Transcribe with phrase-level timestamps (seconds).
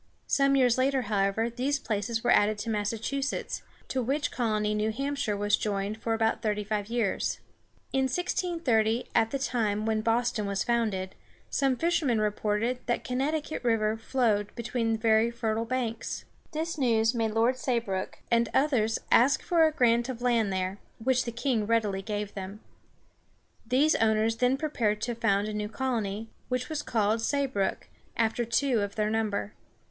[0.25, 5.37] Some years later, however, these places were added to Massachusetts, to which colony New Hampshire
[5.37, 7.39] was joined for about thirty five years.
[7.93, 11.13] In 1630, at the time when Boston was founded,
[11.51, 16.25] some fishermen reported that the Con nect´i cut River flowed between very fertile banks.
[16.51, 20.79] This news made Lords Say, Brooke, and others ask for a grant of land there,
[20.97, 22.59] which the king readily gave them.
[23.67, 27.83] These owners then prepared to found a new colony, which was called Say´brook,
[28.17, 29.53] after two of their number.